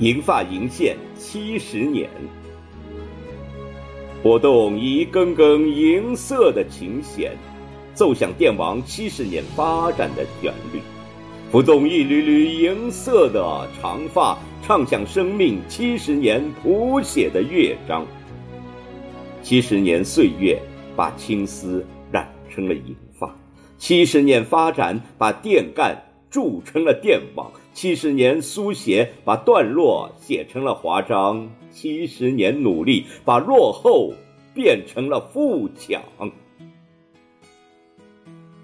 [0.00, 2.08] 银发银线七十年，
[4.22, 7.36] 拨动一根根银色的琴弦，
[7.94, 10.78] 奏响电王七十年发展的旋律；
[11.50, 18.06] 抚动一缕缕银色的长发，唱响生命七十年谱写的乐章。
[19.42, 20.62] 七十年岁月，
[20.94, 23.28] 把青丝染成了银发；
[23.78, 27.50] 七十年发展，把电杆铸成了电网。
[27.80, 34.14] 七十年书写，把段落写成了华章；七十年努力，把落后
[34.52, 36.02] 变成了富强。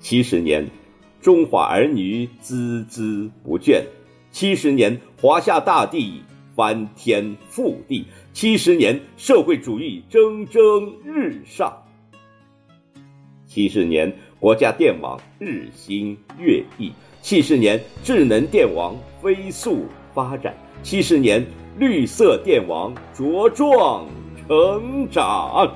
[0.00, 0.68] 七十年，
[1.20, 3.84] 中华儿女孜孜不倦；
[4.32, 6.20] 七十年，华夏大地
[6.56, 11.84] 翻天覆地；七十年，社会主义蒸蒸日上；
[13.46, 14.12] 七十年，
[14.44, 16.92] 国家电网日新月异。
[17.22, 21.42] 七十年，智能电网飞速发展；七十年，
[21.78, 24.06] 绿色电网茁壮
[24.46, 25.74] 成长。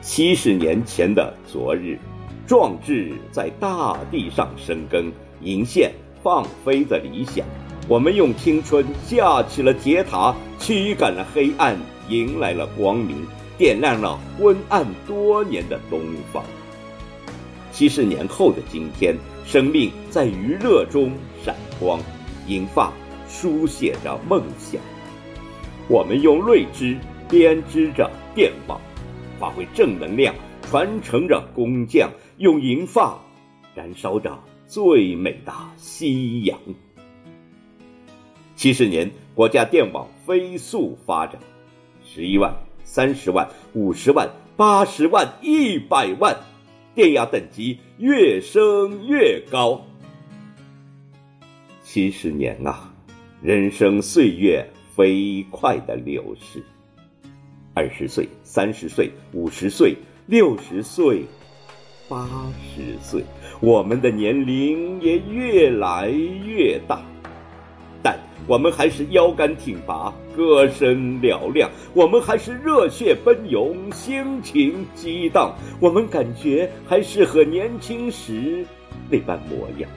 [0.00, 1.98] 七十年前的昨日，
[2.46, 5.10] 壮志在大地上生根，
[5.42, 7.44] 银线放飞的理想。
[7.88, 11.76] 我们用青春架起了铁塔，驱赶了黑暗，
[12.08, 13.26] 迎来了光明，
[13.58, 16.00] 点亮了昏暗多年的东
[16.32, 16.44] 方。
[17.72, 21.10] 七十年后的今天，生命在余热中
[21.44, 21.98] 闪光，
[22.46, 22.92] 银发
[23.28, 24.80] 书写着梦想。
[25.88, 26.96] 我们用睿智
[27.28, 28.80] 编织着电网，
[29.40, 30.32] 发挥正能量，
[30.62, 33.18] 传承着工匠，用银发
[33.74, 36.58] 燃烧着最美的夕阳。
[38.54, 41.40] 七十年，国家电网飞速发展，
[42.04, 42.54] 十一万、
[42.84, 46.36] 三十万、五十万、八十万、一百万，
[46.94, 49.84] 电压等级越升越高。
[51.82, 52.94] 七十年啊，
[53.42, 56.62] 人生岁月飞快的流逝，
[57.74, 61.24] 二十岁、三十岁、五十岁、六十岁、
[62.08, 62.28] 八
[62.74, 63.24] 十岁，
[63.62, 67.00] 我们的年龄也越来越大。
[68.02, 68.18] 但
[68.48, 78.66] 我们还是腰杆挺拔，歌声嘹亮；我们还是热血奔涌，心情激荡；我们感觉还是和年轻时
[79.08, 79.88] 那般模样，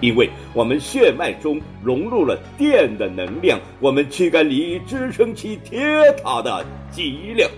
[0.00, 5.80] 因为我们血脉中融入了电的能量，我们躯干里支撑起铁
[6.24, 7.48] 塔的脊梁。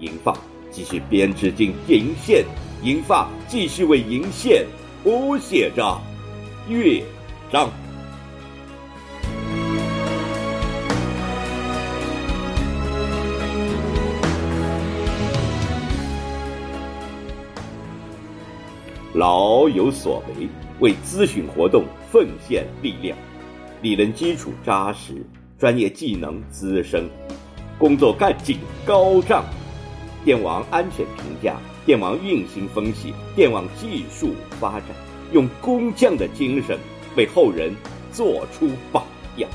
[0.00, 0.36] 银发
[0.74, 2.44] 继续编织进银线，
[2.82, 4.66] 银发继续为银线
[5.04, 6.00] 谱写着
[6.68, 7.00] 乐
[7.52, 7.70] 章。
[19.12, 20.48] 老有所为，
[20.80, 23.16] 为咨询活动奉献力量，
[23.80, 25.24] 理论基础扎实，
[25.56, 27.08] 专业技能资深，
[27.78, 29.44] 工作干劲高涨。
[30.24, 34.88] 电网安全评价，电网运行分析，电网技术发展，
[35.32, 36.78] 用工匠的精神
[37.14, 37.72] 为后人
[38.10, 39.04] 做出榜
[39.36, 39.50] 样。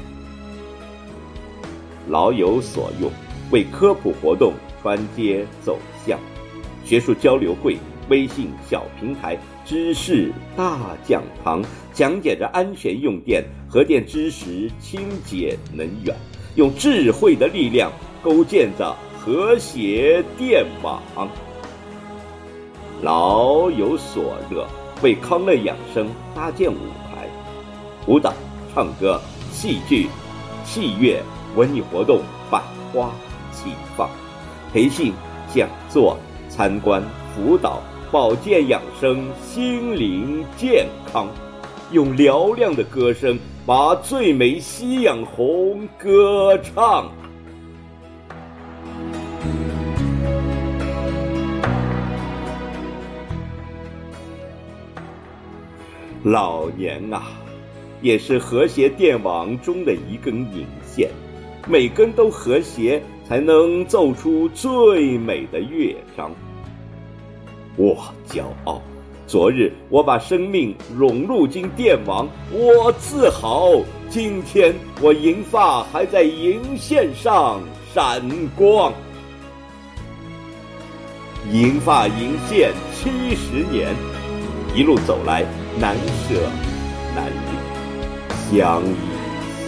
[2.08, 3.12] 老有所用，
[3.52, 6.19] 为科普活动穿街走巷，
[6.85, 7.78] 学术交流会。
[8.09, 11.63] 微信小平台知识大讲堂
[11.94, 16.16] 讲解着安全用电、核电知识、清洁能源，
[16.56, 17.91] 用智慧的力量
[18.24, 21.02] 构建着和谐电网。
[23.02, 24.66] 老有所乐，
[25.02, 26.78] 为康乐养生搭建舞
[27.12, 27.28] 台，
[28.08, 28.34] 舞蹈、
[28.74, 29.19] 唱歌、
[29.52, 30.08] 戏剧、
[30.63, 31.22] 器乐、
[31.56, 32.62] 文艺活动百
[32.94, 33.12] 花
[33.52, 34.09] 齐放，
[34.72, 35.12] 培训、
[35.53, 37.03] 讲座、参观、
[37.35, 37.81] 辅导。
[38.12, 41.28] 保健养生，心灵健康，
[41.91, 47.11] 用嘹亮的歌声把最美夕阳红歌唱。
[56.24, 57.24] 老年啊，
[58.02, 61.10] 也是和谐电网中的一根引线，
[61.66, 66.30] 每根都和谐，才能奏出最美的乐章。
[67.78, 67.96] 我
[68.28, 68.82] 骄傲，
[69.28, 73.72] 昨日我把生命融入进电网，我自豪。
[74.10, 77.62] 今天我银发还在银线上
[77.94, 78.22] 闪
[78.58, 78.92] 光，
[81.50, 83.96] 银发银线七十年，
[84.76, 85.46] 一路走来
[85.78, 85.96] 难
[86.28, 86.50] 舍
[87.16, 88.96] 难离，相依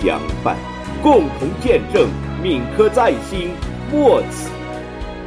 [0.01, 0.57] 相伴，
[1.01, 2.09] 共同见证
[2.42, 3.51] 铭刻在心，
[3.92, 4.50] 莫此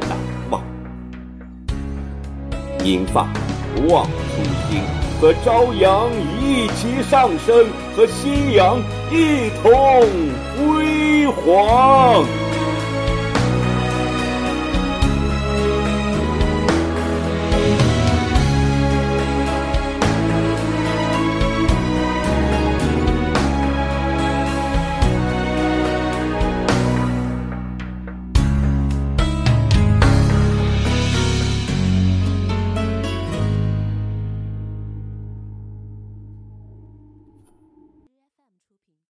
[0.00, 0.10] 难
[0.50, 0.62] 忘。
[2.84, 3.28] 银发
[3.88, 4.82] 望初心，
[5.20, 6.10] 和朝阳
[6.42, 7.66] 一起上升，
[7.96, 8.78] 和夕阳
[9.10, 9.70] 一同
[10.58, 12.43] 辉煌。